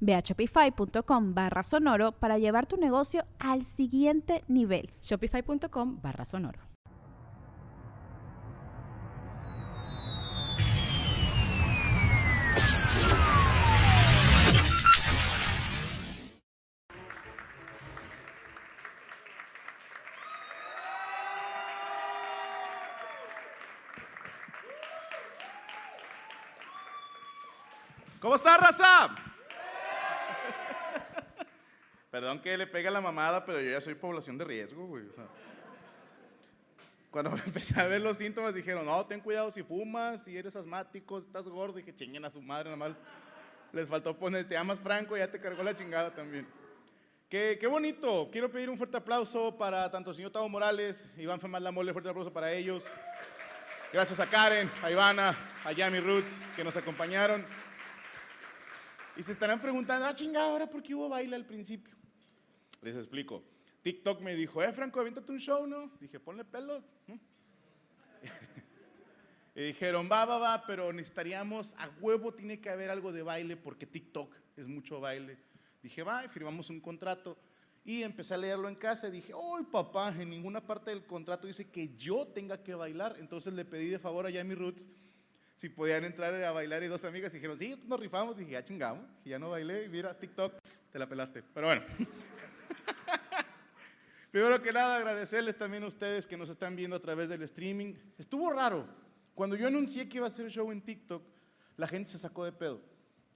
[0.00, 4.90] Ve a shopify.com barra sonoro para llevar tu negocio al siguiente nivel.
[5.00, 6.68] Shopify.com barra sonoro.
[28.20, 29.27] ¿Cómo está, raza?
[32.10, 35.04] Perdón que le pegue la mamada, pero yo ya soy población de riesgo, güey.
[37.10, 41.18] cuando empecé a ver los síntomas, dijeron, no, ten cuidado si fumas, si eres asmático,
[41.18, 41.76] estás gordo.
[41.76, 42.96] Dije, chinguen a su madre, nada más
[43.72, 46.48] les faltó poner, te amas Franco, ya te cargó la chingada también.
[47.28, 48.30] Qué, qué bonito.
[48.32, 51.92] Quiero pedir un fuerte aplauso para tanto el señor Tavo Morales, Iván Femaz La Mole,
[51.92, 52.90] fuerte aplauso para ellos.
[53.92, 57.44] Gracias a Karen, a Ivana, a Yami Roots, que nos acompañaron.
[59.14, 61.97] Y se estarán preguntando, ah, chingada, ahora por qué hubo baile al principio.
[62.82, 63.42] Les explico.
[63.82, 65.90] TikTok me dijo, eh, Franco, aviéntate un show, ¿no?
[66.00, 66.92] Dije, ponle pelos.
[69.54, 73.56] y dijeron, va, va, va, pero necesitaríamos, a huevo tiene que haber algo de baile
[73.56, 75.38] porque TikTok es mucho baile.
[75.82, 77.38] Dije, va, y firmamos un contrato.
[77.84, 80.14] Y empecé a leerlo en casa y dije, ¡ay, papá!
[80.18, 83.16] En ninguna parte del contrato dice que yo tenga que bailar.
[83.18, 84.86] Entonces le pedí de favor a Jamie Roots
[85.56, 88.36] si podían entrar a bailar y dos amigas dijeron, sí, nos rifamos.
[88.36, 89.06] Y dije, ya chingamos.
[89.24, 89.86] Y ya no bailé.
[89.86, 90.52] Y mira, TikTok,
[90.92, 91.42] te la pelaste.
[91.54, 91.82] Pero bueno.
[94.30, 97.94] Primero que nada, agradecerles también a ustedes que nos están viendo a través del streaming.
[98.18, 98.86] Estuvo raro.
[99.34, 101.22] Cuando yo anuncié que iba a hacer show en TikTok,
[101.76, 102.80] la gente se sacó de pedo.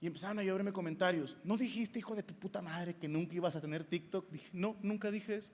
[0.01, 1.37] Y empezaron a lloverme comentarios.
[1.43, 4.29] ¿No dijiste, hijo de tu puta madre, que nunca ibas a tener TikTok?
[4.29, 5.51] Dije, no, nunca dije eso.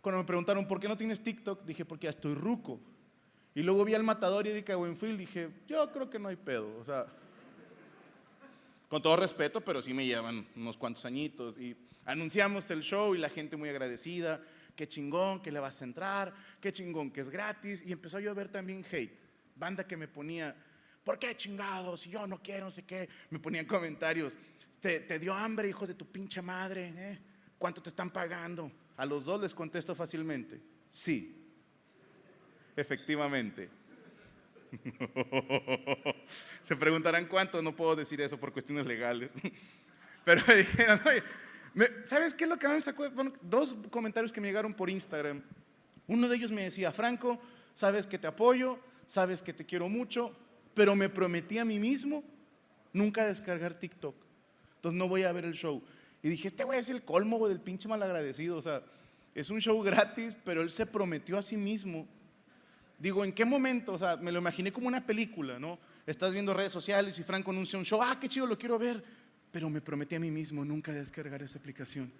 [0.00, 1.64] Cuando me preguntaron, ¿por qué no tienes TikTok?
[1.64, 2.80] Dije, porque ya estoy ruco.
[3.56, 6.78] Y luego vi al matador y Erika Winfield, dije, yo creo que no hay pedo.
[6.78, 7.06] O sea,
[8.88, 11.58] con todo respeto, pero sí me llevan unos cuantos añitos.
[11.58, 14.40] Y anunciamos el show y la gente muy agradecida,
[14.74, 17.82] qué chingón que le vas a entrar, qué chingón que es gratis.
[17.84, 19.18] Y empezó a llover también hate.
[19.54, 20.56] Banda que me ponía,
[21.04, 22.00] ¿por qué chingados?
[22.02, 23.08] Si yo no quiero, no sé qué.
[23.30, 24.38] Me ponían comentarios,
[24.80, 26.94] ¿te, te dio hambre, hijo de tu pinche madre?
[26.96, 27.18] ¿eh?
[27.58, 28.70] ¿Cuánto te están pagando?
[28.96, 31.42] A los dos les contesto fácilmente, sí.
[32.76, 33.68] Efectivamente.
[36.68, 39.30] Se preguntarán cuánto, no puedo decir eso por cuestiones legales.
[40.24, 41.22] Pero me dijeron, oye,
[42.04, 43.10] ¿sabes qué es lo que me sacó?
[43.10, 45.42] Bueno, dos comentarios que me llegaron por Instagram.
[46.06, 47.40] Uno de ellos me decía, Franco,
[47.74, 50.32] sabes que te apoyo, sabes que te quiero mucho,
[50.74, 52.22] pero me prometí a mí mismo
[52.92, 54.14] nunca descargar TikTok.
[54.76, 55.82] Entonces no voy a ver el show.
[56.22, 58.56] Y dije, este güey es el colmo del pinche malagradecido.
[58.56, 58.82] O sea,
[59.34, 62.06] es un show gratis, pero él se prometió a sí mismo
[62.98, 63.92] Digo, ¿en qué momento?
[63.92, 65.78] O sea, me lo imaginé como una película, ¿no?
[66.06, 69.04] Estás viendo redes sociales y Franco anuncia un show, ah, qué chido, lo quiero ver.
[69.56, 72.12] Pero me prometí a mí mismo nunca descargar esa aplicación.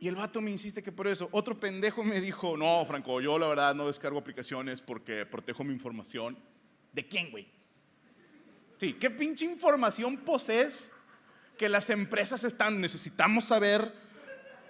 [0.00, 1.28] Y el vato me insiste que por eso.
[1.30, 5.72] Otro pendejo me dijo, no, Franco, yo la verdad no descargo aplicaciones porque protejo mi
[5.72, 6.36] información.
[6.92, 7.46] ¿De quién, güey?
[8.80, 10.90] Sí, ¿qué pinche información posees
[11.56, 12.80] que las empresas están?
[12.80, 13.94] Necesitamos saber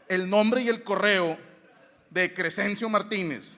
[0.07, 1.39] el nombre y el correo
[2.11, 3.57] de Crescencio Martínez.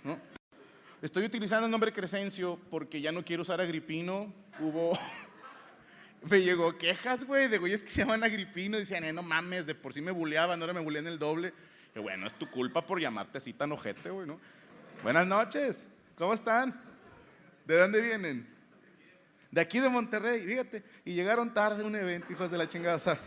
[1.03, 4.33] Estoy utilizando el nombre Crescencio porque ya no quiero usar Agripino.
[4.61, 4.97] Hubo.
[6.31, 8.77] Me llegó quejas, güey, de güeyes que se llaman Agripino.
[8.77, 11.53] Y decían, eh, no mames, de por sí me buleaban, ahora me bulean el doble.
[11.95, 14.39] Y bueno, es tu culpa por llamarte así tan ojete, güey, ¿no?
[15.03, 15.87] Buenas noches,
[16.17, 16.79] ¿cómo están?
[17.65, 18.47] ¿De dónde vienen?
[19.51, 20.83] De aquí de Monterrey, fíjate.
[21.05, 23.01] Y llegaron tarde a un evento, hijos de la chingada.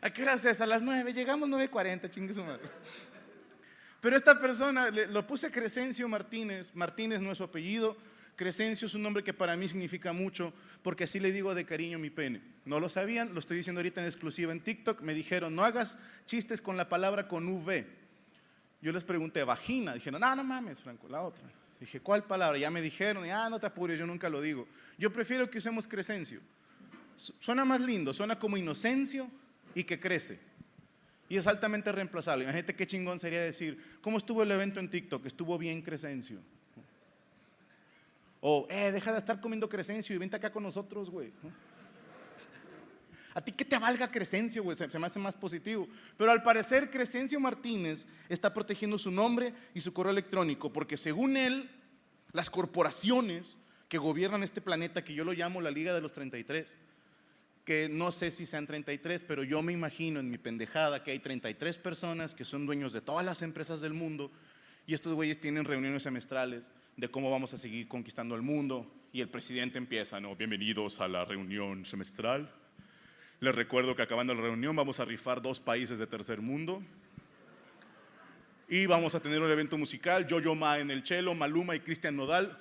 [0.00, 0.60] ¿A qué hora es?
[0.60, 2.68] A las 9, llegamos 9.40, chingue su madre.
[4.00, 7.96] Pero esta persona, lo puse Crescencio Martínez, Martínez no es su apellido,
[8.36, 10.52] Crescencio es un nombre que para mí significa mucho
[10.82, 12.42] porque así le digo de cariño mi pene.
[12.66, 15.98] No lo sabían, lo estoy diciendo ahorita en exclusiva en TikTok, me dijeron, no hagas
[16.26, 17.86] chistes con la palabra con V.
[18.82, 19.94] yo les pregunté vagina.
[19.94, 21.44] Dijeron, no, no mames, Franco, la otra.
[21.80, 22.58] Dije, ¿cuál palabra?
[22.58, 24.68] Ya me dijeron, ah, no te apures, yo nunca lo digo.
[24.98, 26.40] Yo prefiero que usemos crescencio.
[27.16, 29.30] Suena más lindo, suena como inocencio
[29.74, 30.38] y que crece.
[31.28, 32.44] Y es altamente reemplazable.
[32.44, 35.24] Imagínate qué chingón sería decir, ¿cómo estuvo el evento en TikTok?
[35.26, 36.40] Estuvo bien Crescencio.
[38.48, 41.32] O, eh, deja de estar comiendo Crescencio y vente acá con nosotros, güey.
[43.34, 45.88] A ti que te valga Crescencio, güey, se, me hace más positivo.
[46.16, 51.36] Pero al parecer Crescencio Martínez está protegiendo su nombre y su correo electrónico, porque según
[51.36, 51.68] él,
[52.30, 53.56] las corporaciones
[53.88, 56.78] que gobiernan este planeta, que yo lo llamo la Liga de los 33,
[57.64, 61.18] que no sé si sean 33, pero yo me imagino en mi pendejada que hay
[61.18, 64.30] 33 personas que son dueños de todas las empresas del mundo
[64.86, 69.20] y estos güeyes tienen reuniones semestrales de cómo vamos a seguir conquistando el mundo y
[69.20, 72.50] el presidente empieza, no, bienvenidos a la reunión semestral.
[73.40, 76.82] Les recuerdo que acabando la reunión vamos a rifar dos países de tercer mundo
[78.68, 82.16] y vamos a tener un evento musical, Yo-Yo Ma en el cello, Maluma y Cristian
[82.16, 82.58] Nodal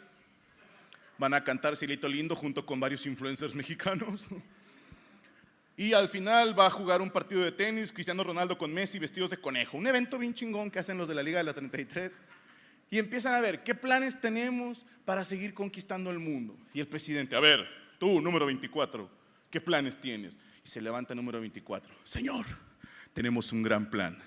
[1.18, 4.28] van a cantar Silito Lindo junto con varios influencers mexicanos.
[5.78, 9.30] Y al final va a jugar un partido de tenis, Cristiano Ronaldo con Messi vestidos
[9.30, 9.78] de conejo.
[9.78, 12.20] Un evento bien chingón que hacen los de la Liga de la 33.
[12.90, 16.58] Y empiezan a ver, ¿qué planes tenemos para seguir conquistando el mundo?
[16.74, 17.68] Y el presidente, a ver,
[17.98, 19.10] tú, número 24,
[19.50, 20.40] ¿qué planes tienes?
[20.64, 21.94] Y se levanta el número 24.
[22.04, 22.46] Señor,
[23.14, 24.18] tenemos un gran plan.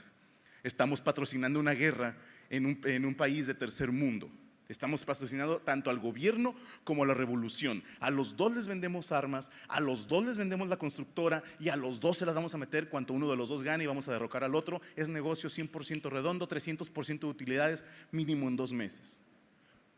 [0.62, 2.16] Estamos patrocinando una guerra
[2.50, 4.30] en un, en un país de tercer mundo.
[4.68, 6.54] Estamos patrocinando tanto al gobierno
[6.84, 7.82] como a la revolución.
[8.00, 11.76] A los dos les vendemos armas, a los dos les vendemos la constructora y a
[11.76, 14.08] los dos se las vamos a meter cuanto uno de los dos gane y vamos
[14.08, 14.82] a derrocar al otro.
[14.94, 19.22] Es negocio 100% redondo, 300% de utilidades, mínimo en dos meses.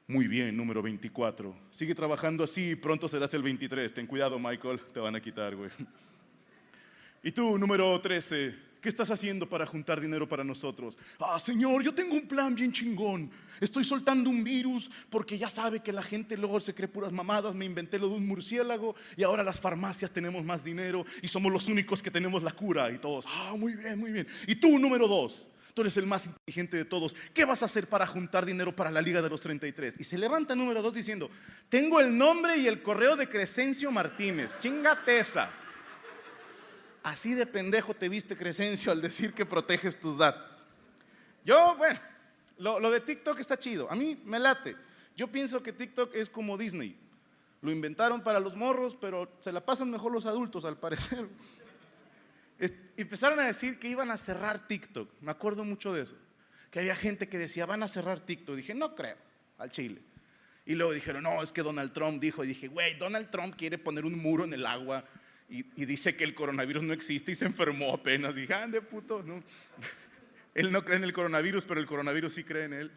[0.06, 1.52] Muy bien, número 24.
[1.73, 3.93] Sigue trabajando así y pronto serás el 23.
[3.93, 5.70] Ten cuidado, Michael, te van a quitar, güey.
[7.25, 8.69] Y tú, número 13.
[8.80, 10.96] ¿Qué estás haciendo para juntar dinero para nosotros?
[11.18, 13.30] Ah, Señor, yo tengo un plan bien chingón.
[13.60, 17.54] Estoy soltando un virus porque ya sabe que la gente luego se cree puras mamadas.
[17.54, 21.52] Me inventé lo de un murciélago y ahora las farmacias tenemos más dinero y somos
[21.52, 22.90] los únicos que tenemos la cura.
[22.90, 24.26] Y todos, ah, muy bien, muy bien.
[24.46, 27.14] Y tú, número dos, tú eres el más inteligente de todos.
[27.34, 29.96] ¿Qué vas a hacer para juntar dinero para la Liga de los 33?
[29.98, 31.28] Y se levanta número dos diciendo,
[31.68, 34.58] tengo el nombre y el correo de Crescencio Martínez.
[34.58, 35.50] Chingate esa.
[37.02, 40.64] Así de pendejo te viste Crescencio al decir que proteges tus datos.
[41.44, 41.99] Yo, bueno,
[42.58, 43.91] lo, de TikTok está chido.
[43.91, 44.76] A mí me late.
[45.17, 46.99] Yo pienso que TikTok es como Disney.
[47.62, 51.26] Lo inventaron para los morros, pero se la pasan mejor los adultos, al parecer.
[52.97, 55.11] Empezaron a decir que iban a cerrar TikTok.
[55.23, 56.17] Me acuerdo mucho de eso.
[56.70, 58.56] Que había gente que decía, van a cerrar TikTok.
[58.56, 59.17] Dije, no creo,
[59.58, 60.02] al Chile.
[60.67, 62.44] Y luego dijeron, no, es que Donald Trump dijo.
[62.44, 65.05] Y dije, güey, Donald Trump quiere poner un muro en el agua
[65.50, 68.37] y, dice que el coronavirus no existe y se enfermó apenas.
[68.37, 69.43] Dije, ande ah, puto, no.
[70.55, 72.91] Él no cree en el coronavirus, pero el coronavirus sí cree en él.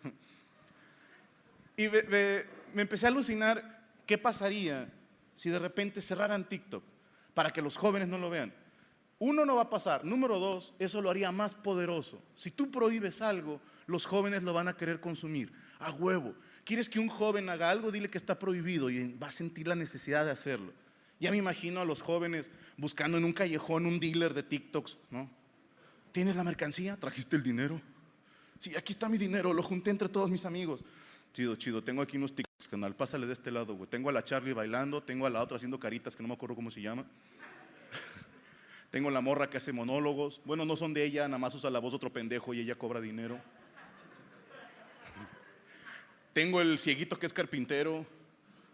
[1.77, 2.45] Y me,
[2.75, 4.91] empecé a alucinar qué pasaría
[5.35, 6.83] si de repente cerraran TikTok
[7.33, 8.53] para que los jóvenes no lo vean.
[9.19, 10.03] Uno no va a pasar.
[10.03, 12.23] Número dos, eso lo haría más poderoso.
[12.35, 15.53] Si tú prohíbes algo, los jóvenes lo van a querer consumir.
[15.79, 16.35] A huevo.
[16.65, 17.91] ¿Quieres que un joven haga algo?
[17.91, 20.73] Dile que está prohibido y va a sentir la necesidad de hacerlo.
[21.23, 25.29] Ya me imagino a los jóvenes buscando en un callejón un dealer de TikToks, ¿no?
[26.11, 26.97] ¿Tienes la mercancía?
[26.97, 27.79] ¿Trajiste el dinero?
[28.59, 30.83] Sí, aquí está mi dinero, lo junté entre todos mis amigos.
[31.31, 33.89] Chido, chido, tengo aquí unos TikToks, canal, pásale de este lado, güey.
[33.89, 36.55] Tengo a la Charlie bailando, tengo a la otra haciendo caritas que no me acuerdo
[36.55, 37.05] cómo se llama.
[38.91, 40.41] tengo la morra que hace monólogos.
[40.43, 42.99] Bueno, no son de ella, nada más usa la voz otro pendejo y ella cobra
[42.99, 43.39] dinero.
[46.33, 48.05] tengo el cieguito que es carpintero.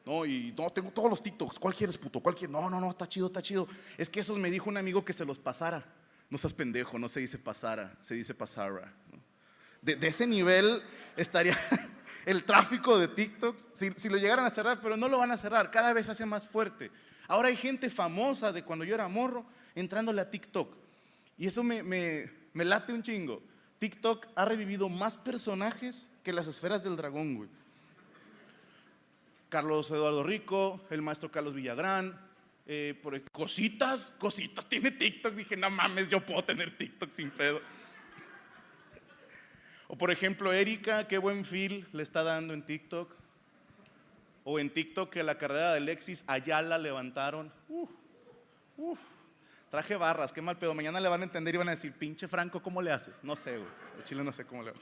[0.05, 1.59] No, y no, tengo todos los TikToks.
[1.59, 2.19] ¿Cuál quieres, puto?
[2.19, 2.35] ¿Cuál?
[2.49, 3.67] No, no, no, está chido, está chido.
[3.97, 5.85] Es que esos me dijo un amigo que se los pasara.
[6.29, 8.93] No seas pendejo, no se dice pasara, se dice pasara.
[9.81, 10.81] De, ese nivel
[11.17, 11.57] estaría
[12.25, 13.69] el tráfico de TikToks.
[13.73, 16.25] Si, lo llegaran a cerrar, pero no lo van a cerrar, cada vez se hace
[16.25, 16.91] más fuerte.
[17.27, 20.75] Ahora hay gente famosa de cuando yo era morro entrándole a TikTok.
[21.37, 23.41] Y eso me, me late un chingo.
[23.79, 27.49] TikTok ha revivido más personajes que las esferas del dragón, güey.
[29.49, 32.19] Carlos Eduardo Rico, el maestro Carlos Villagrán,
[32.67, 35.33] eh, por, cositas, cositas, tiene TikTok.
[35.33, 37.59] Dije, no mames, yo puedo tener TikTok sin pedo.
[39.87, 43.11] O por ejemplo, Erika, qué buen feel le está dando en TikTok.
[44.43, 47.51] O en TikTok que la carrera de Alexis allá la levantaron.
[49.71, 50.75] Traje barras, qué mal pedo.
[50.75, 53.23] Mañana le van a entender y van a decir, pinche Franco, ¿cómo le haces?
[53.23, 53.69] No sé, güey.
[54.03, 54.79] Chile no sé cómo le hago.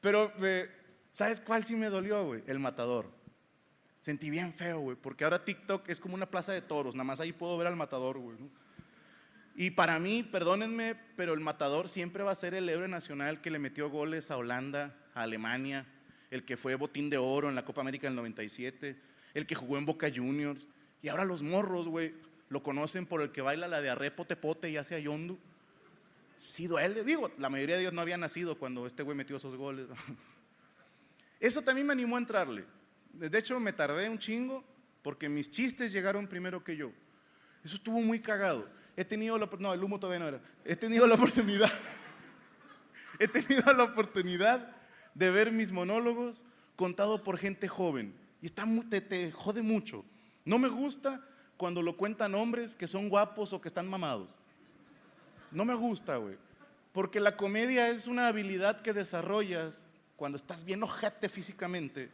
[0.00, 0.70] Pero, eh,
[1.12, 2.42] ¿sabes cuál sí me dolió, güey?
[2.46, 3.17] El matador.
[4.00, 7.20] Sentí bien feo, güey, porque ahora TikTok es como una plaza de toros, nada más
[7.20, 8.36] ahí puedo ver al matador, güey.
[9.56, 13.50] Y para mí, perdónenme, pero el matador siempre va a ser el héroe nacional que
[13.50, 15.84] le metió goles a Holanda, a Alemania,
[16.30, 18.96] el que fue botín de oro en la Copa América del 97,
[19.34, 20.64] el que jugó en Boca Juniors.
[21.02, 22.14] Y ahora los morros, güey,
[22.50, 25.36] lo conocen por el que baila la de arre pote y hace ayondo.
[26.36, 29.56] Sí duele, digo, la mayoría de ellos no había nacido cuando este güey metió esos
[29.56, 29.88] goles.
[31.40, 32.64] Eso también me animó a entrarle.
[33.12, 34.64] De hecho, me tardé un chingo
[35.02, 36.92] porque mis chistes llegaron primero que yo.
[37.64, 40.40] Eso estuvo muy cagado he tenido la no, el humo todavía no era.
[40.64, 41.70] He tenido la oportunidad,
[43.20, 44.74] he tenido la oportunidad
[45.14, 48.12] de ver mis monólogos contados por gente joven.
[48.42, 50.04] Y está, te, te jode mucho.
[50.44, 51.24] No me gusta
[51.56, 54.34] cuando lo cuentan hombres que son guapos o que están mamados.
[55.52, 56.36] No me gusta, güey.
[56.90, 59.84] Porque la comedia es una habilidad que desarrollas
[60.16, 62.10] cuando estás bien ojete físicamente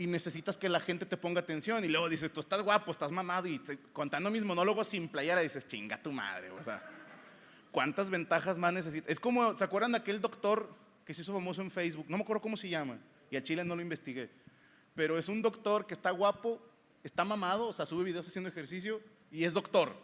[0.00, 3.12] y necesitas que la gente te ponga atención y luego dices, tú estás guapo, estás
[3.12, 3.60] mamado y
[3.92, 6.82] contando mis monólogos sin playera dices, chinga tu madre, o sea,
[7.70, 9.10] ¿cuántas ventajas más necesitas?
[9.10, 12.06] Es como, ¿se acuerdan de aquel doctor que se hizo famoso en Facebook?
[12.08, 12.98] No me acuerdo cómo se llama
[13.30, 14.30] y al chile no lo investigué,
[14.94, 16.62] pero es un doctor que está guapo,
[17.04, 19.94] está mamado, o sea, sube videos haciendo ejercicio y es doctor.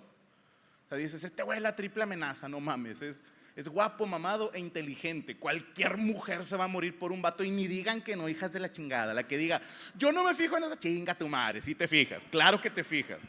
[0.86, 3.22] O sea, dices, este güey es la triple amenaza, no mames, es
[3.56, 5.38] es guapo, mamado e inteligente.
[5.38, 8.52] Cualquier mujer se va a morir por un vato y ni digan que no, hijas
[8.52, 9.14] de la chingada.
[9.14, 9.62] La que diga,
[9.96, 12.84] yo no me fijo en esa chinga tu madre, si te fijas, claro que te
[12.84, 13.22] fijas.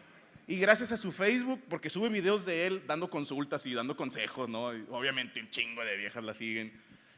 [0.46, 4.48] Y gracias a su Facebook, porque sube videos de él dando consultas y dando consejos,
[4.50, 4.68] ¿no?
[4.90, 6.74] obviamente un chingo de viejas la siguen.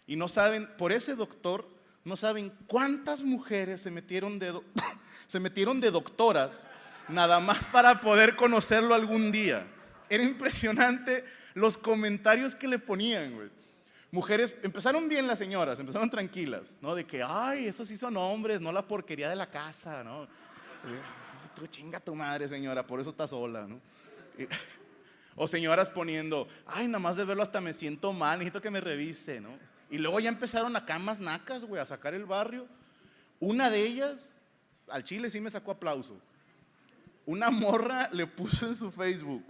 [0.06, 1.68] Y no saben, por ese doctor,
[2.04, 4.54] no saben cuántas mujeres se metieron de,
[5.28, 6.66] se metieron de doctoras
[7.08, 9.66] nada más para poder conocerlo algún día.
[10.10, 11.24] Era impresionante
[11.54, 13.50] los comentarios que le ponían, güey.
[14.12, 16.96] Mujeres, empezaron bien las señoras, empezaron tranquilas, ¿no?
[16.96, 20.28] De que, ay, esos sí son hombres, no la porquería de la casa, ¿no?
[21.56, 23.80] Tú chinga tu madre, señora, por eso estás sola, ¿no?
[25.42, 28.82] O señoras poniendo, ay, nada más de verlo hasta me siento mal, necesito que me
[28.82, 29.52] revise, ¿no?
[29.90, 32.68] Y luego ya empezaron acá más nacas, güey, a sacar el barrio.
[33.40, 34.34] Una de ellas,
[34.90, 36.20] al chile sí me sacó aplauso.
[37.26, 39.46] Una morra le puso en su Facebook,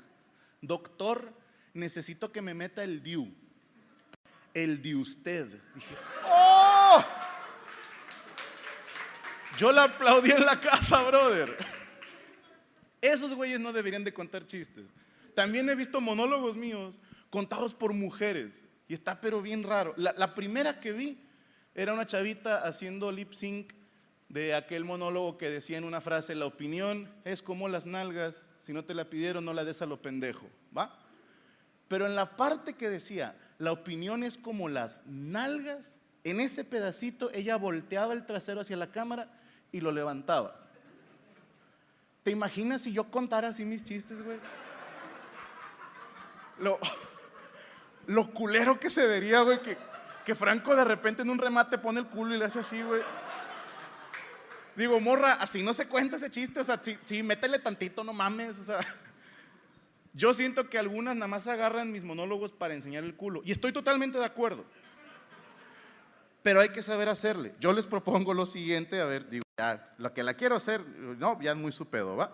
[0.61, 1.33] doctor,
[1.73, 3.33] necesito que me meta el DIU.
[4.53, 5.47] El de usted.
[5.75, 7.05] Dije, ¡oh!
[9.57, 11.57] Yo la aplaudí en la casa, brother.
[13.01, 14.87] Esos güeyes no deberían de contar chistes.
[15.35, 16.99] También he visto monólogos míos
[17.29, 18.61] contados por mujeres.
[18.87, 19.93] Y está pero bien raro.
[19.97, 21.19] La, la primera que vi
[21.75, 23.73] era una chavita haciendo lip sync
[24.29, 28.73] de aquel monólogo que decía en una frase, la opinión es como las nalgas, si
[28.73, 30.47] no te la pidieron no la des a lo pendejo.
[30.77, 30.97] ¿Va?
[31.87, 37.31] Pero en la parte que decía, la opinión es como las nalgas, en ese pedacito
[37.33, 39.27] ella volteaba el trasero hacia la cámara
[39.71, 40.55] y lo levantaba.
[42.23, 44.37] ¿Te imaginas si yo contara así mis chistes, güey?
[46.59, 46.77] Lo,
[48.07, 49.77] lo culero que se vería, güey, que,
[50.25, 53.01] que Franco de repente en un remate pone el culo y le hace así, güey.
[54.79, 58.59] Digo, morra, así no se cuenta ese chiste, o sea, sí, métele tantito, no mames,
[58.59, 58.79] o sea.
[60.13, 63.41] Yo siento que algunas nada más agarran mis monólogos para enseñar el culo.
[63.43, 64.63] Y estoy totalmente de acuerdo.
[66.43, 67.53] Pero hay que saber hacerle.
[67.59, 71.41] Yo les propongo lo siguiente, a ver, digo, ya, lo que la quiero hacer, no,
[71.41, 72.33] ya es muy su pedo, ¿va?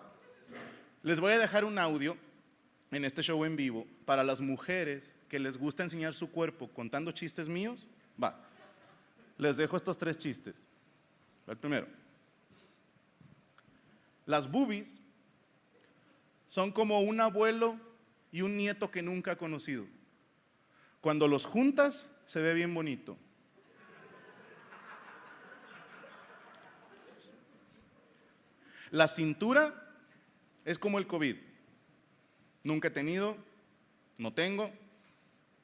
[1.02, 2.16] Les voy a dejar un audio
[2.92, 7.10] en este show en vivo para las mujeres que les gusta enseñar su cuerpo contando
[7.10, 7.88] chistes míos.
[8.22, 8.40] Va.
[9.36, 10.68] Les dejo estos tres chistes.
[11.48, 12.05] El primero.
[14.26, 15.00] Las boobies
[16.46, 17.80] son como un abuelo
[18.32, 19.86] y un nieto que nunca ha conocido.
[21.00, 23.16] Cuando los juntas, se ve bien bonito.
[28.90, 29.92] La cintura
[30.64, 31.36] es como el COVID.
[32.64, 33.36] Nunca he tenido,
[34.18, 34.72] no tengo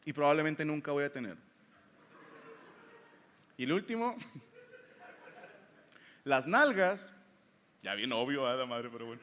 [0.05, 1.37] y probablemente nunca voy a tener.
[3.57, 4.17] Y el último,
[6.25, 7.13] las nalgas,
[7.83, 8.67] ya bien obvio, ¿eh?
[8.67, 9.21] madre, pero bueno.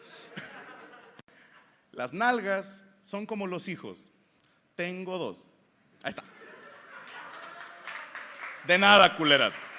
[1.92, 4.12] Las nalgas son como los hijos.
[4.76, 5.50] Tengo dos.
[6.04, 6.24] Ahí está.
[8.68, 9.76] De nada, culeras.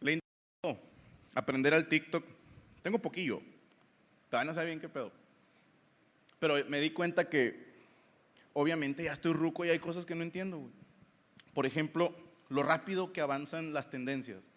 [0.00, 0.82] Le intento
[1.34, 2.24] aprender al TikTok.
[2.82, 3.40] Tengo poquillo.
[4.28, 5.12] Todavía no sé bien qué pedo.
[6.38, 7.67] Pero me di cuenta que
[8.60, 10.68] obviamente ya estoy ruco y hay cosas que no entiendo.
[11.54, 12.12] Por ejemplo,
[12.48, 14.50] lo rápido que avanzan las tendencias.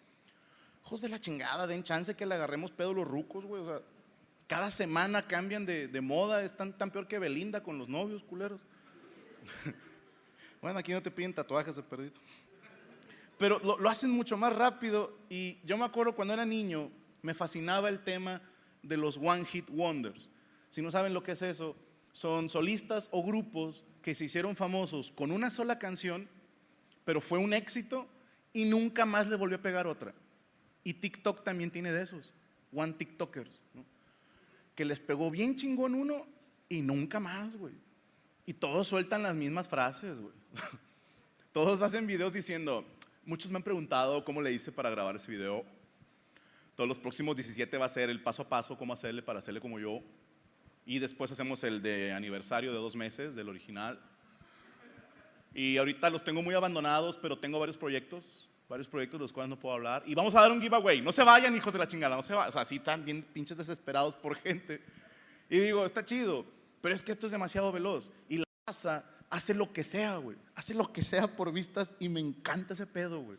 [0.84, 3.62] Hijos de la chingada, den chance que le agarremos pedo los rucos, güey.
[4.48, 8.60] Cada semana cambian de, moda, es tan, peor que Belinda con los novios, culeros.
[10.64, 12.14] bueno, aquí no te piden tatuajes de perdido.
[13.38, 15.16] pero lo, lo hacen mucho más rápido.
[15.30, 16.90] Y yo me acuerdo cuando era niño,
[17.22, 18.42] me fascinaba el tema
[18.82, 20.32] de los One Hit Wonders.
[20.72, 21.76] Si no saben lo que es eso,
[22.14, 26.28] son solistas o grupos que se hicieron famosos con una sola canción,
[27.06, 28.08] pero fue un éxito
[28.54, 30.14] y nunca más le volvió a pegar otra.
[30.84, 32.34] Y TikTok también tiene de esos,
[32.74, 33.62] One TikTokers,
[34.76, 36.26] que les pegó bien chingón uno
[36.70, 37.74] y nunca más, güey.
[38.46, 40.34] Y todos sueltan las mismas frases, güey.
[41.54, 42.86] Todos hacen videos diciendo,
[43.26, 45.66] muchos me han preguntado cómo le hice para grabar ese video.
[46.76, 49.60] Todos los próximos 17 va a ser el paso a paso, cómo hacerle para hacerle
[49.60, 50.02] como yo.
[50.86, 54.00] Y después hacemos el de aniversario de dos meses del original.
[55.54, 59.50] Y ahorita los tengo muy abandonados, pero tengo varios proyectos, varios proyectos de los cuales
[59.50, 60.04] no puedo hablar.
[60.06, 61.02] Y vamos a dar un giveaway.
[61.02, 62.50] No se vayan, hijos de la chingada, no se vayan.
[62.50, 64.82] O sea, sí están bien pinches desesperados por gente.
[65.50, 66.46] Y digo, está chido,
[66.82, 68.12] pero es que esto es demasiado veloz.
[68.30, 70.38] Y la raza hace lo que sea, güey.
[70.56, 73.38] Hace lo que sea por vistas y me encanta ese pedo, güey.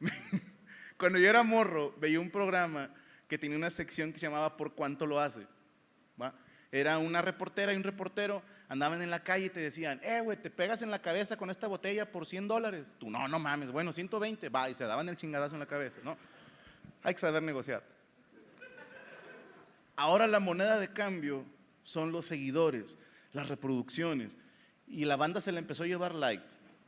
[0.96, 2.90] Cuando yo era morro, veía un programa
[3.28, 5.46] que tenía una sección que se llamaba ¿Por cuánto lo hace?
[6.72, 10.36] Era una reportera y un reportero, andaban en la calle y te decían, eh, güey,
[10.36, 12.96] te pegas en la cabeza con esta botella por 100 dólares.
[12.98, 15.98] Tú, no, no mames, bueno, 120, va, y se daban el chingadazo en la cabeza,
[16.04, 16.16] ¿no?
[17.02, 17.82] Hay que saber negociar.
[19.96, 21.44] Ahora la moneda de cambio
[21.82, 22.96] son los seguidores,
[23.32, 24.38] las reproducciones,
[24.86, 26.42] y la banda se la empezó a llevar light.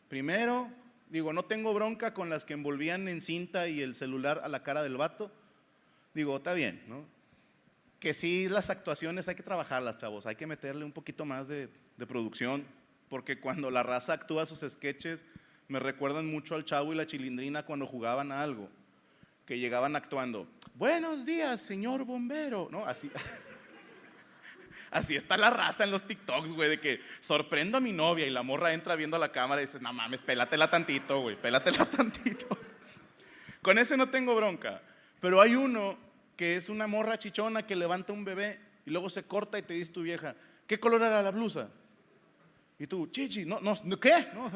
[0.08, 0.70] Primero,
[1.10, 4.62] digo, no tengo bronca con las que envolvían en cinta y el celular a la
[4.62, 5.32] cara del vato.
[6.14, 7.04] Digo, está bien, ¿no?
[8.02, 11.68] Que sí las actuaciones hay que trabajarlas, chavos, hay que meterle un poquito más de,
[12.08, 12.66] producción,
[13.08, 15.24] porque cuando la raza actúa sus sketches,
[15.68, 18.68] me recuerdan mucho al chavo y la chilindrina cuando jugaban a algo,
[19.46, 22.84] que llegaban actuando, buenos días, señor bombero, ¿no?
[22.86, 23.08] Así,
[24.90, 28.30] así está la raza en los TikToks, güey, de que sorprendo a mi novia y
[28.30, 32.48] la morra entra viendo la cámara y dice, no mames, pélatela tantito, güey, pélatela tantito.
[33.62, 34.82] Con ese no tengo bronca,
[35.20, 39.24] pero hay uno que es una morra chichona que levanta un bebé y luego se
[39.24, 40.34] corta y te dice tu vieja,
[40.66, 41.70] ¿qué color era la blusa?
[42.78, 44.28] Y tú, chichi, no, no, ¿qué?
[44.34, 44.50] No,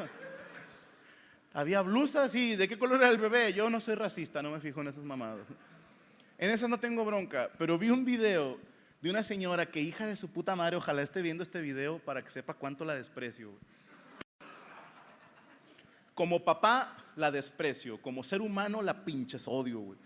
[1.53, 3.53] Había blusas, sí, ¿de qué color era el bebé?
[3.53, 5.47] Yo no soy racista, no me fijo en esas mamadas.
[6.37, 8.59] En eso no tengo bronca, pero vi un video
[9.01, 12.23] de una señora que hija de su puta madre, ojalá esté viendo este video para
[12.23, 13.53] que sepa cuánto la desprecio.
[16.13, 19.99] Como papá la desprecio, como ser humano la pinches odio, güey.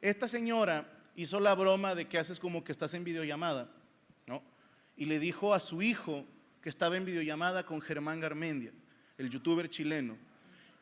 [0.00, 0.86] Esta señora
[1.22, 3.70] hizo la broma de que haces como que estás en videollamada,
[4.26, 4.42] ¿no?
[4.96, 6.24] Y le dijo a su hijo
[6.62, 8.72] que estaba en videollamada con Germán Garmendia,
[9.18, 10.16] el youtuber chileno.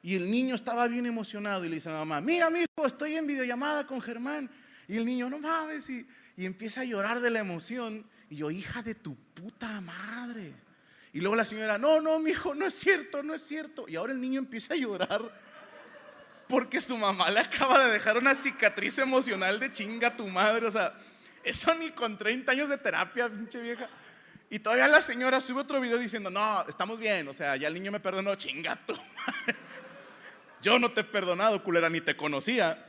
[0.02, 2.86] Y el niño estaba bien emocionado y le dice a la mamá, mira mi hijo,
[2.86, 4.48] estoy en videollamada con Germán.
[4.86, 8.06] Y el niño, no mames, y, y empieza a llorar de la emoción.
[8.30, 10.54] Y yo, hija de tu puta madre.
[11.12, 13.88] Y luego la señora, no, no, mi hijo, no es cierto, no es cierto.
[13.88, 15.47] Y ahora el niño empieza a llorar
[16.48, 20.66] porque su mamá le acaba de dejar una cicatriz emocional de chinga tu madre.
[20.66, 20.94] O sea,
[21.44, 23.88] eso ni con 30 años de terapia, pinche vieja.
[24.50, 27.74] Y todavía la señora sube otro video diciendo, no, estamos bien, o sea, ya el
[27.74, 29.54] niño me perdonó, chinga tu madre.
[30.62, 32.86] Yo no te he perdonado, culera, ni te conocía.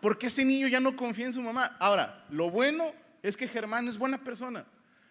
[0.00, 1.76] Porque ese niño ya no confía en su mamá.
[1.80, 4.64] Ahora, lo bueno es que Germán es buena persona.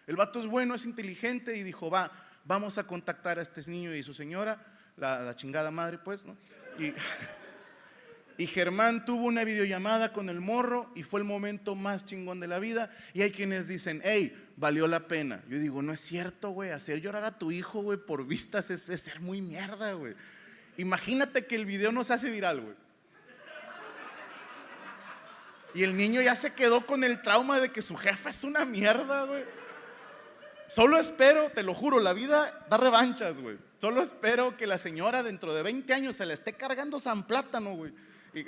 [0.06, 2.10] El vato es bueno, es inteligente y dijo, va,
[2.44, 4.64] vamos a contactar a este niño y su señora,
[4.96, 6.36] la, la chingada madre, pues, ¿no?
[6.78, 12.46] Y, Germán tuvo una videollamada con el morro y fue el momento más chingón de
[12.46, 12.90] la vida.
[13.12, 15.42] Y hay quienes dicen, hey, valió la pena.
[15.48, 16.70] Yo digo, no es cierto, güey.
[16.70, 20.14] Hacer llorar a tu hijo, güey, por vistas es, es ser muy mierda, güey.
[20.76, 22.74] Imagínate que el video no se hace viral, güey.
[25.74, 28.64] Y el niño ya se quedó con el trauma de que su jefa es una
[28.64, 29.44] mierda, güey.
[30.68, 33.56] Solo espero, te lo juro, la vida da revanchas, güey.
[33.78, 37.74] Solo espero que la señora dentro de 20 años se le esté cargando San Plátano,
[37.74, 37.92] güey.
[38.34, 38.44] Y,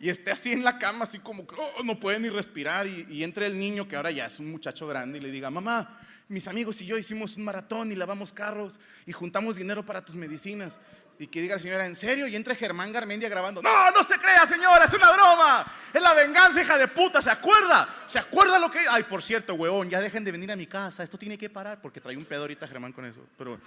[0.06, 2.86] y, esté así en la cama, así como que oh, no puede ni respirar.
[2.86, 5.50] Y, y, entre el niño, que ahora ya es un muchacho grande, y le diga,
[5.50, 5.98] mamá,
[6.28, 10.16] mis amigos y yo hicimos un maratón y lavamos carros y juntamos dinero para tus
[10.16, 10.78] medicinas.
[11.20, 12.28] Y que diga la señora, ¿en serio?
[12.28, 13.60] Y entre Germán Garmendia grabando.
[13.60, 15.66] No, no se crea, señora, es una broma.
[15.92, 17.88] Es la venganza, hija de puta, ¿se acuerda?
[18.06, 18.78] ¿Se acuerda lo que.?
[18.88, 21.02] Ay, por cierto, huevón, ya dejen de venir a mi casa.
[21.02, 23.26] Esto tiene que parar porque trae un pedo ahorita Germán con eso.
[23.36, 23.64] Pero bueno.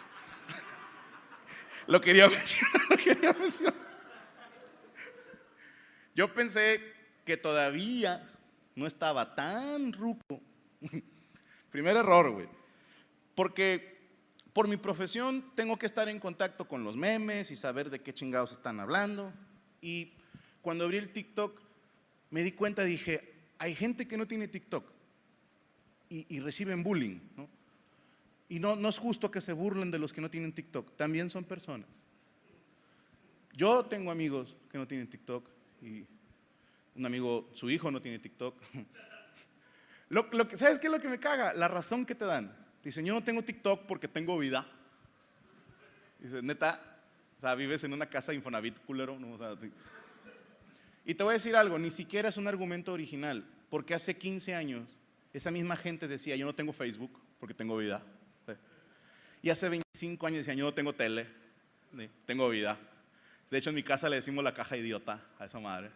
[1.87, 3.75] lo quería mencionar, lo quería mencionar.
[6.15, 6.81] Yo pensé
[7.25, 8.29] que todavía
[8.75, 10.41] no estaba tan ruco.
[11.69, 12.47] Primer error, güey.
[13.35, 13.90] Porque
[14.53, 18.13] por mi profesión tengo que estar en contacto con los memes y saber de qué
[18.13, 19.31] chingados están hablando.
[19.81, 20.11] Y
[20.61, 21.59] cuando abrí el TikTok
[22.29, 24.85] me di cuenta, dije, hay gente que no tiene TikTok
[26.09, 27.19] y, reciben bullying.
[28.49, 31.29] Y no, no es justo que se burlen de los que no tienen TikTok, también
[31.29, 31.87] son personas.
[33.53, 35.47] Yo tengo amigos que no tienen TikTok
[35.81, 36.05] y
[36.95, 38.55] un amigo, su hijo no tiene TikTok.
[40.09, 41.53] Lo, lo que, ¿Sabes qué es lo que me caga?
[41.53, 42.53] La razón que te dan.
[42.83, 44.65] Dicen, yo no tengo TikTok porque tengo vida.
[46.19, 46.81] Dices, neta,
[47.37, 49.19] o sea, vives en una casa de Infonavit, culero.
[49.19, 49.33] ¿no?
[49.33, 49.71] O sea, sí.
[51.05, 54.55] Y te voy a decir algo, ni siquiera es un argumento original, porque hace 15
[54.55, 54.99] años
[55.33, 58.03] esa misma gente decía, yo no tengo Facebook porque tengo vida.
[58.45, 58.53] Sí.
[59.43, 61.27] Y hace 25 años decían, yo no tengo tele,
[61.97, 62.77] sí, tengo vida.
[63.49, 65.89] De hecho, en mi casa le decimos la caja idiota a esa madre.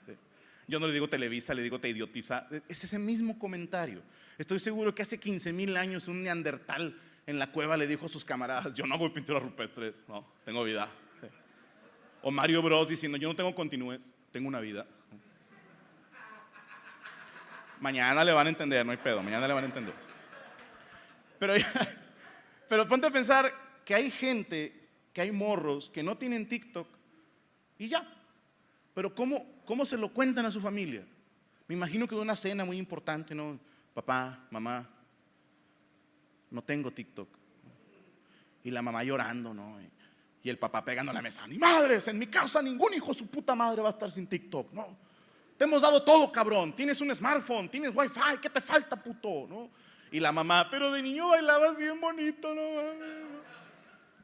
[0.67, 2.47] Yo no le digo Televisa, le digo te idiotiza.
[2.67, 4.01] Es ese mismo comentario.
[4.37, 8.09] Estoy seguro que hace 15 mil años un neandertal en la cueva le dijo a
[8.09, 10.87] sus camaradas, yo no hago pinturas rupestres, no, tengo vida.
[12.21, 14.01] O Mario Bros diciendo, yo no tengo continúes,
[14.31, 14.85] tengo una vida.
[17.79, 19.93] Mañana le van a entender, no hay pedo, mañana le van a entender.
[21.39, 21.53] Pero,
[22.69, 26.87] pero ponte a pensar que hay gente, que hay morros que no tienen TikTok
[27.77, 28.07] y ya.
[28.93, 31.05] Pero ¿cómo, ¿cómo se lo cuentan a su familia?
[31.67, 33.59] Me imagino que de una cena muy importante, ¿no?
[33.93, 34.87] Papá, mamá,
[36.51, 37.27] no tengo TikTok.
[38.63, 39.79] Y la mamá llorando, ¿no?
[40.43, 43.27] Y el papá pegando a la mesa, ni madres, en mi casa ningún hijo su
[43.27, 44.97] puta madre va a estar sin TikTok, ¿no?
[45.57, 46.75] Te hemos dado todo, cabrón.
[46.75, 49.47] Tienes un smartphone, tienes wifi, ¿qué te falta, puto?
[49.47, 49.69] ¿No?
[50.11, 52.61] Y la mamá, pero de niño bailabas bien bonito, ¿no?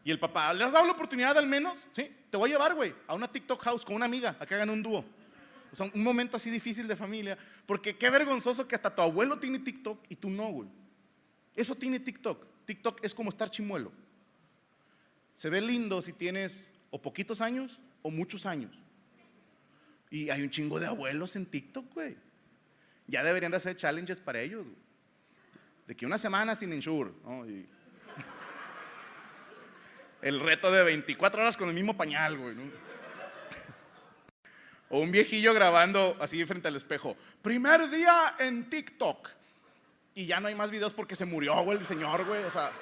[0.03, 1.87] Y el papá, ¿le has dado la oportunidad al menos?
[1.93, 4.55] Sí, te voy a llevar, güey, a una TikTok house con una amiga, a que
[4.55, 5.05] hagan un dúo.
[5.71, 9.39] O sea, un momento así difícil de familia, porque qué vergonzoso que hasta tu abuelo
[9.39, 10.69] tiene TikTok y tú no, güey.
[11.55, 12.45] Eso tiene TikTok.
[12.65, 13.91] TikTok es como estar chimuelo.
[15.35, 18.77] Se ve lindo si tienes o poquitos años o muchos años.
[20.09, 22.17] Y hay un chingo de abuelos en TikTok, güey.
[23.07, 24.77] Ya deberían hacer challenges para ellos, güey.
[25.87, 27.45] De que una semana sin insure, ¿no?
[30.21, 32.53] El reto de 24 horas con el mismo pañal, güey.
[32.53, 32.63] ¿no?
[34.91, 37.15] O un viejillo grabando así frente al espejo.
[37.41, 39.29] Primer día en TikTok.
[40.13, 42.43] Y ya no hay más videos porque se murió, güey, el señor, güey.
[42.43, 42.73] O sea.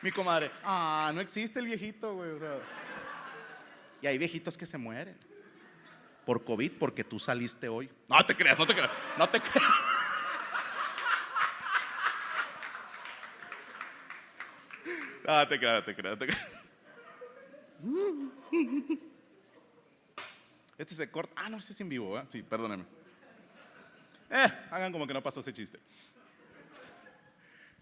[0.00, 2.30] Mi comadre, ah, no existe el viejito, güey.
[2.30, 2.58] O sea.
[4.00, 5.14] Y hay viejitos que se mueren.
[6.24, 7.90] Por COVID, porque tú saliste hoy.
[8.08, 9.99] No te creas, no te creas, no te creas.
[15.32, 16.46] Ah, te creas, te creas, te creas.
[20.76, 21.40] Este se corta.
[21.44, 22.24] Ah, no, ese es en vivo, ¿eh?
[22.32, 22.84] Sí, perdónenme.
[24.28, 25.78] Eh, hagan como que no pasó ese chiste.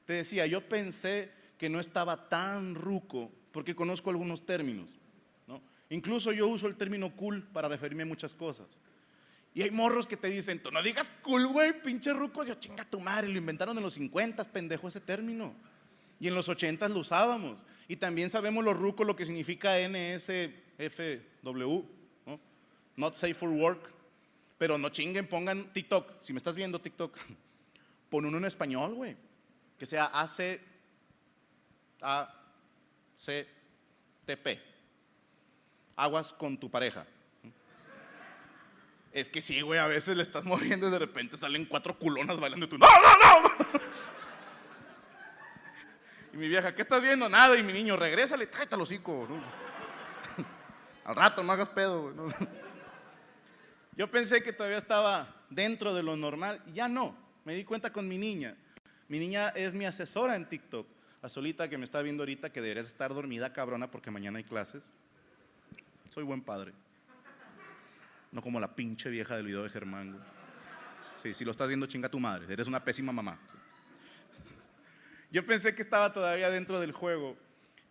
[0.04, 4.90] Te decía, yo pensé que no estaba tan ruco porque conozco algunos términos.
[5.46, 5.62] ¿no?
[5.88, 8.78] Incluso yo uso el término cool para referirme a muchas cosas.
[9.54, 12.44] Y hay morros que te dicen, tú no digas cool, güey, pinche ruco.
[12.44, 15.54] Yo, chinga tu madre, lo inventaron en los 50, pendejo ese término.
[16.20, 17.62] Y en los 80 lo usábamos.
[17.86, 20.22] Y también sabemos los rucos lo que significa NSFW,
[22.26, 22.40] ¿no?
[22.96, 23.92] Not safe for work.
[24.58, 26.20] Pero no chinguen, pongan TikTok.
[26.20, 27.16] Si me estás viendo TikTok,
[28.10, 29.16] pon uno en español, güey.
[29.78, 30.60] Que sea AC,
[32.02, 32.34] A,
[33.16, 33.46] C,
[34.24, 34.60] TP.
[35.96, 37.06] Aguas con tu pareja.
[39.12, 42.38] Es que sí, güey, a veces le estás moviendo y de repente salen cuatro culonas
[42.38, 43.80] bailando y tú, ¡no, no, no!
[46.32, 47.28] Y mi vieja, ¿qué estás viendo?
[47.28, 47.56] Nada.
[47.56, 49.26] Y mi niño, regrésale, tráete al hocico.
[51.04, 52.12] Al rato, no hagas pedo.
[52.12, 52.26] ¿no?
[53.96, 56.62] Yo pensé que todavía estaba dentro de lo normal.
[56.66, 57.16] Y ya no.
[57.44, 58.56] Me di cuenta con mi niña.
[59.08, 60.86] Mi niña es mi asesora en TikTok.
[61.22, 64.44] A Solita, que me está viendo ahorita, que deberías estar dormida, cabrona, porque mañana hay
[64.44, 64.92] clases.
[66.10, 66.72] Soy buen padre.
[68.30, 70.22] No como la pinche vieja del video de Germán.
[71.22, 72.52] Sí, si lo estás viendo, chinga tu madre.
[72.52, 73.38] Eres una pésima mamá.
[75.30, 77.36] Yo pensé que estaba todavía dentro del juego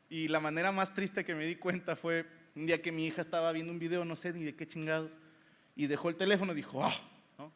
[0.09, 3.21] y la manera más triste que me di cuenta fue un día que mi hija
[3.21, 5.19] estaba viendo un video, no sé ni de qué chingados,
[5.75, 6.93] y dejó el teléfono y dijo, ah,
[7.37, 7.51] ¿no?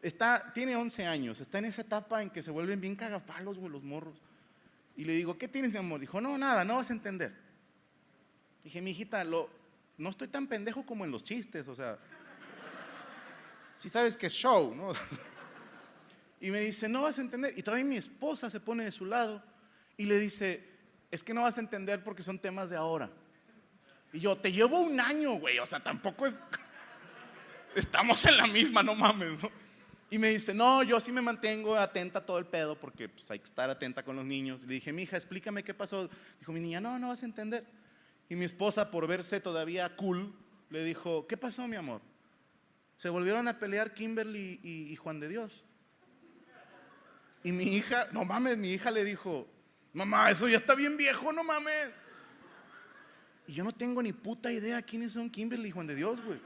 [0.00, 3.70] Está, tiene 11 años, está en esa etapa en que se vuelven bien cagapalos, güey,
[3.70, 4.22] los morros.
[4.96, 6.00] Y le digo, ¿qué tienes, mi amor?
[6.00, 7.34] Dijo, no, nada, no vas a entender.
[8.62, 9.50] Dije, mi hijita, lo,
[9.98, 11.98] no estoy tan pendejo como en los chistes, o sea,
[13.76, 14.92] si sabes que es show, ¿no?
[16.44, 17.54] Y me dice, no vas a entender.
[17.56, 19.42] Y todavía mi esposa se pone de su lado
[19.96, 20.62] y le dice,
[21.10, 23.10] es que no vas a entender porque son temas de ahora.
[24.12, 26.38] Y yo, te llevo un año, güey, o sea, tampoco es...
[27.74, 29.50] Estamos en la misma, no mames, ¿no?
[30.10, 33.30] Y me dice, no, yo sí me mantengo atenta a todo el pedo porque pues,
[33.30, 34.60] hay que estar atenta con los niños.
[34.66, 36.10] Le dije, mi hija, explícame qué pasó.
[36.40, 37.64] Dijo, mi niña, no, no vas a entender.
[38.28, 40.34] Y mi esposa, por verse todavía cool,
[40.68, 42.02] le dijo, ¿qué pasó, mi amor?
[42.98, 45.63] Se volvieron a pelear Kimberly y, y Juan de Dios.
[47.44, 49.46] Y mi hija, no mames, mi hija le dijo,
[49.92, 51.92] mamá, eso ya está bien viejo, no mames.
[53.46, 56.40] Y yo no tengo ni puta idea quiénes son Kimberly Juan de Dios, güey.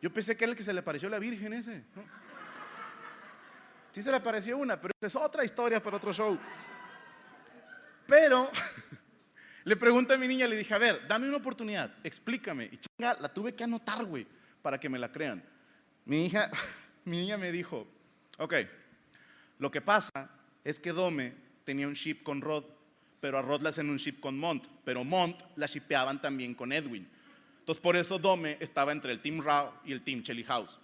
[0.00, 1.84] Yo pensé que era el que se le pareció a la Virgen ese.
[1.94, 2.02] ¿no?
[3.92, 6.38] Sí se le pareció una, pero esa es otra historia para otro show.
[8.06, 8.50] Pero
[9.64, 12.70] le pregunté a mi niña, le dije, a ver, dame una oportunidad, explícame.
[12.72, 14.26] Y chinga, la tuve que anotar, güey,
[14.62, 15.44] para que me la crean.
[16.06, 16.50] Mi hija,
[17.04, 17.86] mi niña me dijo,
[18.38, 18.54] ok,
[19.60, 20.10] lo que pasa
[20.64, 22.64] es que Dome tenía un ship con Rod,
[23.20, 26.72] pero a Rod le hacen un ship con Mont, pero Mont la shipeaban también con
[26.72, 27.06] Edwin.
[27.58, 30.80] Entonces por eso Dome estaba entre el Team Rao y el Team Chelly House.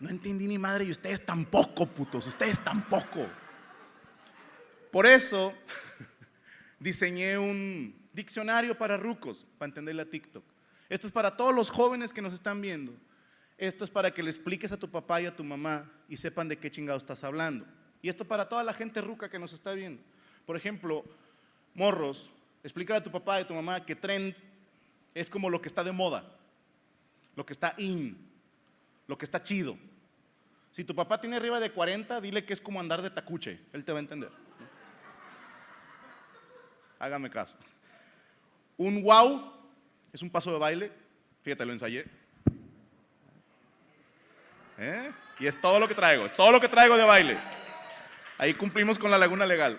[0.00, 3.26] No entendí ni madre y ustedes tampoco, putos, ustedes tampoco.
[4.90, 5.54] Por eso
[6.80, 10.44] diseñé un diccionario para rucos, para entender la TikTok.
[10.88, 12.92] Esto es para todos los jóvenes que nos están viendo.
[13.60, 16.48] Esto es para que le expliques a tu papá y a tu mamá y sepan
[16.48, 17.66] de qué chingado estás hablando.
[18.00, 20.02] Y esto para toda la gente ruca que nos está viendo.
[20.46, 21.04] Por ejemplo,
[21.74, 22.30] morros,
[22.64, 24.34] explícale a tu papá y a tu mamá que trend
[25.12, 26.24] es como lo que está de moda,
[27.36, 28.16] lo que está in,
[29.06, 29.76] lo que está chido.
[30.72, 33.84] Si tu papá tiene arriba de 40, dile que es como andar de tacuche, él
[33.84, 34.30] te va a entender.
[36.98, 37.58] Hágame caso.
[38.78, 39.52] Un wow
[40.14, 40.90] es un paso de baile,
[41.42, 42.19] fíjate, lo ensayé.
[44.80, 45.12] ¿Eh?
[45.38, 47.38] Y es todo lo que traigo, es todo lo que traigo de baile.
[48.38, 49.78] Ahí cumplimos con la laguna legal.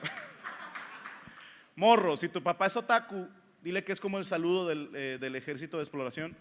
[1.76, 3.28] Morro, si tu papá es otaku,
[3.64, 6.38] dile que es como el saludo del, eh, del ejército de exploración.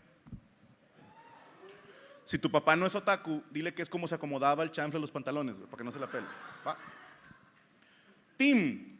[2.27, 5.01] Si tu papá no es otaku, dile que es como se acomodaba el chanfle de
[5.01, 6.27] los pantalones, güey, para que no se la pele.
[8.37, 8.99] Team,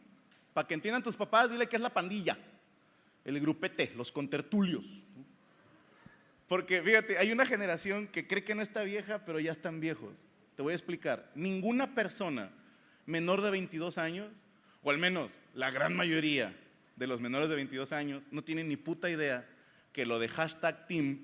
[0.53, 2.35] para que entiendan tus papás, dile que es la pandilla,
[3.23, 5.03] el grupete, los contertulios.
[6.51, 10.27] Porque fíjate, hay una generación que cree que no está vieja, pero ya están viejos.
[10.57, 11.31] Te voy a explicar.
[11.33, 12.51] Ninguna persona
[13.05, 14.43] menor de 22 años,
[14.83, 16.53] o al menos la gran mayoría
[16.97, 19.47] de los menores de 22 años, no tienen ni puta idea
[19.93, 21.19] que lo de hashtag team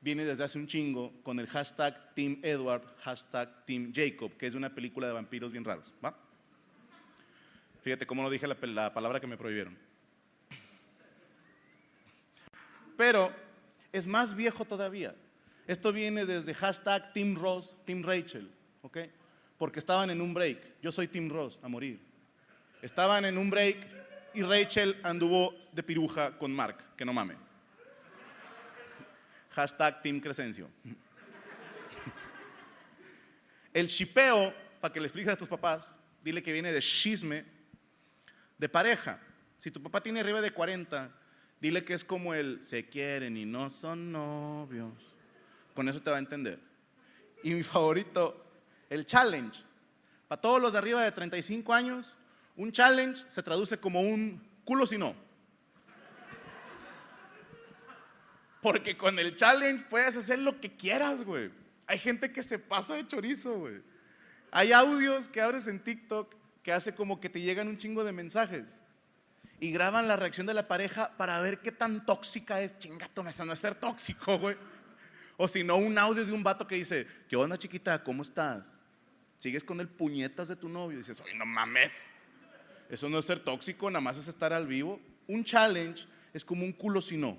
[0.00, 4.54] viene desde hace un chingo con el hashtag Team Edward, hashtag Team Jacob, que es
[4.54, 5.94] una película de vampiros bien raros.
[6.04, 6.18] ¿va?
[7.84, 9.78] Fíjate cómo no dije la, la palabra que me prohibieron.
[12.96, 13.43] Pero
[13.94, 15.14] es más viejo todavía.
[15.68, 18.50] Esto viene desde hashtag Team Ross, Team Rachel,
[18.82, 18.98] ¿ok?
[19.56, 20.80] Porque estaban en un break.
[20.82, 22.00] Yo soy Team Ross, a morir.
[22.82, 23.86] Estaban en un break
[24.34, 27.34] y Rachel anduvo de piruja con Mark, que no mame.
[29.52, 30.68] Hashtag Team Crescencio.
[33.72, 37.44] El shipeo, para que le expliques a tus papás, dile que viene de chisme
[38.58, 39.20] de pareja.
[39.56, 41.12] Si tu papá tiene arriba de 40,
[41.64, 44.92] dile que es como el se quieren y no son novios.
[45.74, 46.60] Con eso te va a entender.
[47.42, 48.44] Y mi favorito,
[48.90, 49.62] el challenge.
[50.28, 52.18] Para todos los de arriba de 35 años,
[52.54, 55.14] un challenge se traduce como un culo si no.
[58.60, 61.50] Porque con el challenge puedes hacer lo que quieras, güey.
[61.86, 63.80] Hay gente que se pasa de chorizo, güey.
[64.50, 68.12] Hay audios que abres en TikTok que hace como que te llegan un chingo de
[68.12, 68.78] mensajes
[69.64, 72.78] y graban la reacción de la pareja para ver qué tan tóxica es.
[72.78, 74.58] Chingato, me no es ser tóxico, güey.
[75.38, 78.04] O si no, un audio de un vato que dice, ¿qué onda, chiquita?
[78.04, 78.78] ¿Cómo estás?
[79.38, 82.04] Sigues con el puñetas de tu novio y dices, oye, no mames.
[82.90, 85.00] Eso no es ser tóxico, nada más es estar al vivo.
[85.28, 87.38] Un challenge es como un culo si no.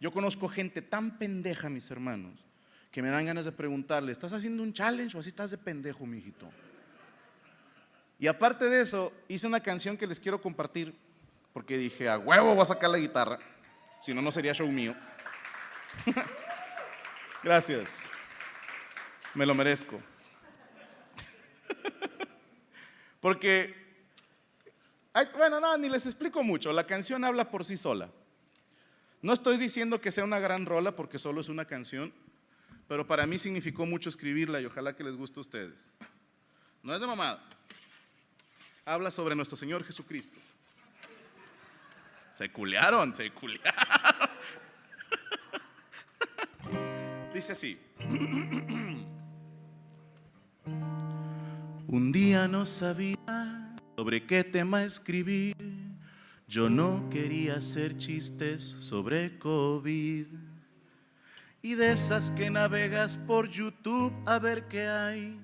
[0.00, 2.44] Yo conozco gente tan pendeja, mis hermanos,
[2.90, 6.04] que me dan ganas de preguntarle, ¿estás haciendo un challenge o así estás de pendejo,
[6.04, 6.50] mijito?
[8.18, 10.94] Y aparte de eso, hice una canción que les quiero compartir,
[11.52, 13.38] porque dije, a huevo voy a sacar la guitarra,
[14.00, 14.94] si no, no sería show mío.
[17.42, 17.98] Gracias,
[19.34, 20.00] me lo merezco.
[23.20, 23.74] porque,
[25.36, 28.10] bueno, no, ni les explico mucho, la canción habla por sí sola.
[29.20, 32.12] No estoy diciendo que sea una gran rola porque solo es una canción,
[32.88, 35.78] pero para mí significó mucho escribirla y ojalá que les guste a ustedes.
[36.82, 37.40] No es de mamada.
[38.84, 40.36] Habla sobre nuestro Señor Jesucristo.
[42.32, 43.72] Se culearon, se culearon.
[47.34, 47.78] Dice así.
[51.88, 55.54] Un día no sabía sobre qué tema escribir.
[56.48, 60.26] Yo no quería hacer chistes sobre COVID.
[61.60, 65.38] Y de esas que navegas por YouTube a ver qué hay.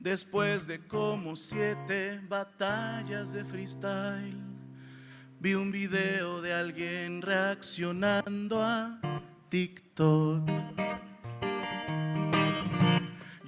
[0.00, 4.51] Después de como siete batallas de freestyle,
[5.42, 9.00] vi un video de alguien reaccionando a
[9.48, 10.48] TikTok.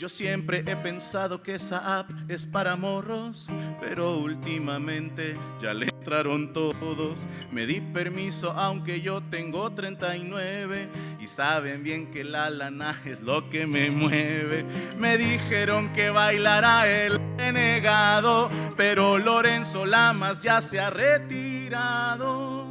[0.04, 3.48] Yo siempre he pensado que esa app es para morros,
[3.80, 7.26] pero últimamente ya le entraron todos.
[7.50, 10.88] Me di permiso aunque yo tengo 39
[11.22, 14.66] y saben bien que la lana es lo que me mueve.
[14.98, 22.66] Me dijeron que bailará el renegado, pero Lorenzo Lamas ya se ha retirado.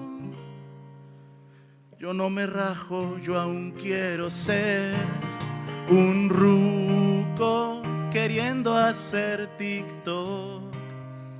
[1.98, 4.94] Yo no me rajo, yo aún quiero ser
[5.90, 6.30] un
[8.12, 10.62] queriendo hacer TikTok.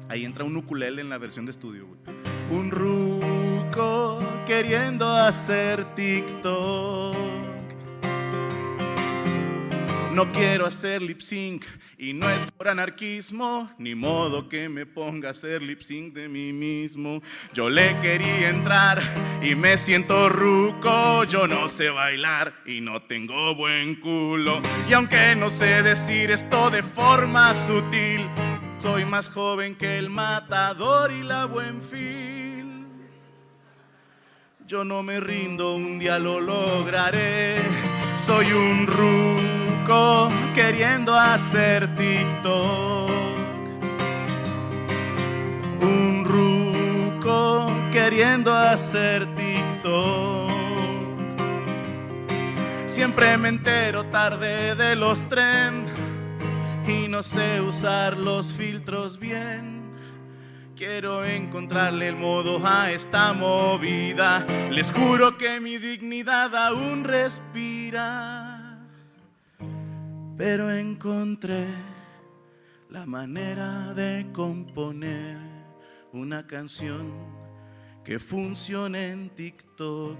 [0.10, 1.88] Ahí entra un ukulele en la versión de estudio.
[2.52, 7.23] Un ruco queriendo hacer TikTok.
[10.14, 11.66] No quiero hacer lip sync
[11.98, 16.30] y no es por anarquismo, ni modo que me ponga a hacer lip sync de
[16.30, 17.24] mí mismo.
[17.52, 19.02] Yo le quería entrar
[19.42, 24.62] y me siento ruco, yo no sé bailar y no tengo buen culo.
[24.88, 28.30] Y aunque no sé decir esto de forma sutil,
[28.78, 32.86] soy más joven que el matador y la buen fil.
[34.68, 37.56] Yo no me rindo, un día lo lograré.
[38.16, 39.53] Soy un ruco
[40.56, 43.10] queriendo hacer TikTok.
[45.82, 50.52] Un ruco queriendo hacer TikTok.
[52.88, 55.90] Siempre me entero tarde de los trends
[56.88, 59.84] y no sé usar los filtros bien.
[60.78, 64.46] Quiero encontrarle el modo a esta movida.
[64.72, 68.53] Les juro que mi dignidad aún respira.
[70.38, 71.68] Pero encontré
[72.90, 75.38] la manera de componer
[76.12, 77.12] una canción
[78.04, 80.18] que funcione en TikTok.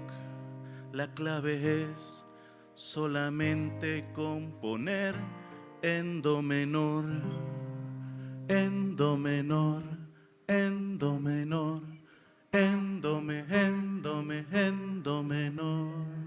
[0.92, 2.26] La clave es
[2.74, 5.14] solamente componer
[5.82, 7.04] en do menor,
[8.48, 9.82] en do menor,
[10.46, 11.82] en do menor,
[12.52, 14.22] en do me, en do
[14.52, 16.23] en do menor.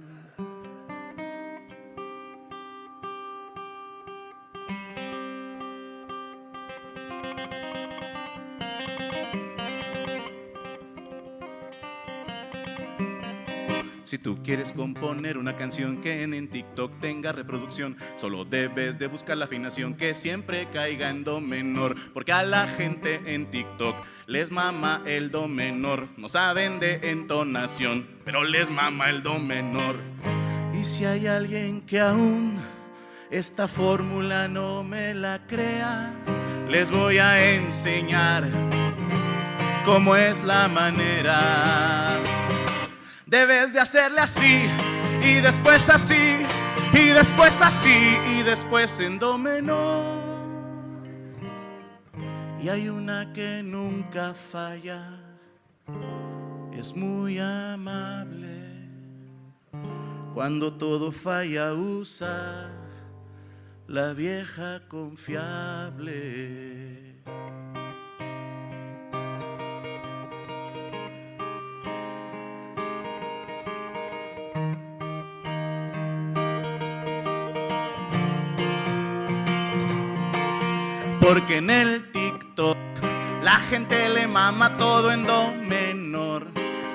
[14.07, 19.35] Si tú quieres componer una canción que en TikTok tenga reproducción, solo debes de buscar
[19.35, 24.49] la afinación que siempre caiga en do menor, porque a la gente en TikTok les
[24.49, 29.97] mama el do menor, no saben de entonación, pero les mama el do menor.
[30.73, 32.57] Y si hay alguien que aún
[33.29, 36.13] esta fórmula no me la crea,
[36.69, 38.47] les voy a enseñar
[39.83, 42.26] cómo es la manera.
[43.27, 44.63] Debes de hacerle así
[45.21, 46.45] y después así
[46.93, 50.25] y después así y después en do menor.
[52.61, 55.19] Y hay una que nunca falla,
[56.71, 58.47] es muy amable.
[60.33, 62.71] Cuando todo falla usa
[63.87, 66.07] la vieja confiable.
[81.27, 82.77] Porque en el TikTok
[83.43, 86.47] la gente le mama todo en do menor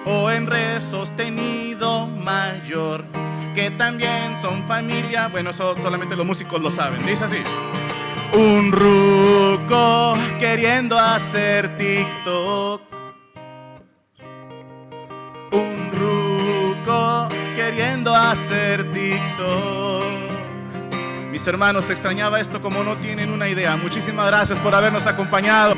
[0.06, 3.04] o en re sostenido mayor,
[3.54, 5.28] que también son familia.
[5.28, 7.04] Bueno, eso solamente los músicos lo saben.
[7.04, 7.42] Dice así.
[8.32, 12.80] Un ruco queriendo hacer TikTok.
[15.50, 20.11] Un ruco queriendo hacer TikTok.
[21.46, 23.76] Hermanos, extrañaba esto como no tienen una idea.
[23.76, 25.74] Muchísimas gracias por habernos acompañado.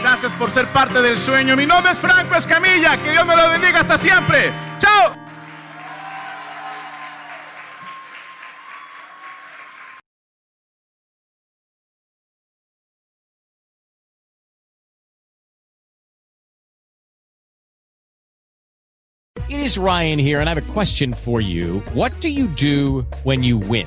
[0.00, 1.56] Gracias por ser parte del sueño.
[1.56, 2.96] Mi nombre es Franco Escamilla.
[2.96, 4.52] Que Dios me lo bendiga hasta siempre.
[4.78, 5.16] ¡Chao!
[19.48, 21.80] It is Ryan here, and I have a question for you.
[21.92, 23.86] What do you do when you win?